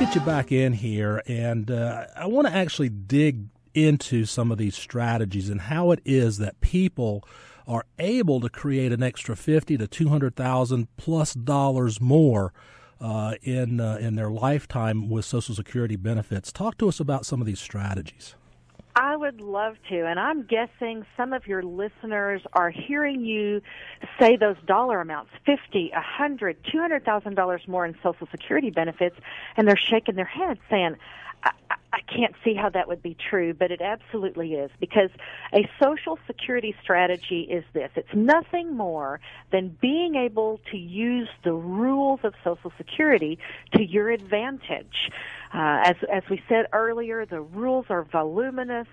[0.00, 4.76] you back in here, and uh, I want to actually dig into some of these
[4.76, 7.26] strategies and how it is that people
[7.66, 12.52] are able to create an extra fifty to two hundred thousand plus dollars more
[13.00, 16.52] uh, in uh, in their lifetime with Social Security benefits.
[16.52, 18.34] Talk to us about some of these strategies.
[18.98, 23.60] I would love to, and I'm guessing some of your listeners are hearing you
[24.18, 28.70] say those dollar amounts, fifty, a hundred, two hundred thousand dollars more in Social Security
[28.70, 29.16] benefits,
[29.58, 30.96] and they're shaking their heads saying,
[32.06, 35.10] can't see how that would be true, but it absolutely is because
[35.52, 37.90] a social security strategy is this.
[37.96, 39.20] It's nothing more
[39.52, 43.38] than being able to use the rules of social security
[43.74, 45.10] to your advantage.
[45.52, 48.88] Uh, as, as we said earlier, the rules are voluminous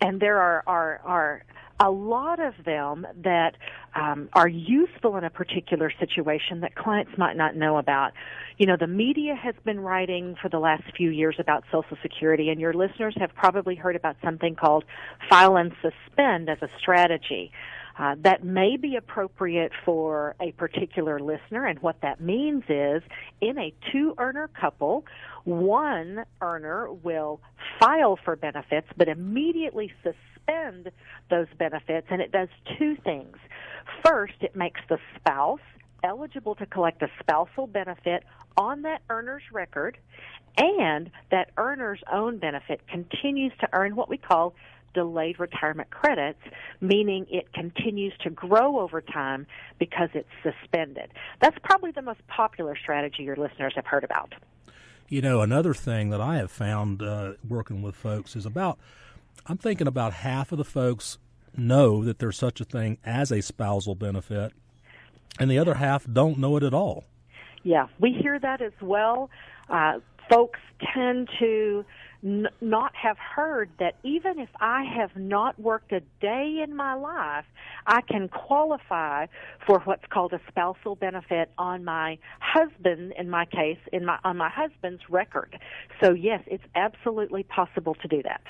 [0.00, 1.44] and there are, are, are
[1.80, 3.56] a lot of them that
[3.94, 8.12] um, are useful in a particular situation that clients might not know about.
[8.58, 12.50] You know, the media has been writing for the last few years about Social Security,
[12.50, 14.84] and your listeners have probably heard about something called
[15.28, 17.50] file and suspend as a strategy.
[17.96, 23.02] Uh, that may be appropriate for a particular listener, and what that means is
[23.40, 25.04] in a two earner couple,
[25.44, 27.40] one earner will
[27.78, 30.90] file for benefits but immediately suspend
[31.30, 33.36] those benefits, and it does two things.
[34.04, 35.60] First, it makes the spouse
[36.02, 38.24] eligible to collect a spousal benefit
[38.56, 39.96] on that earner's record,
[40.56, 44.54] and that earner's own benefit continues to earn what we call
[44.94, 46.40] delayed retirement credits,
[46.80, 49.46] meaning it continues to grow over time
[49.78, 51.10] because it's suspended.
[51.40, 54.34] That's probably the most popular strategy your listeners have heard about.
[55.08, 58.78] You know, another thing that I have found uh, working with folks is about,
[59.46, 61.18] I'm thinking about half of the folks
[61.56, 64.52] know that there's such a thing as a spousal benefit,
[65.38, 67.04] and the other half don't know it at all.
[67.62, 69.30] Yeah, we hear that as well.
[69.68, 69.98] Uh,
[70.92, 71.84] tend to
[72.24, 76.94] n- not have heard that even if I have not worked a day in my
[76.94, 77.44] life,
[77.86, 79.26] I can qualify
[79.66, 84.36] for what's called a spousal benefit on my husband, in my case, in my on
[84.36, 85.58] my husband's record.
[86.02, 88.40] So yes, it's absolutely possible to do that.